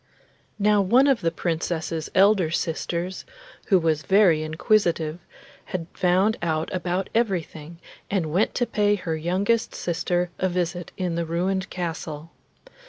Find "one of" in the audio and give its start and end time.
0.81-1.21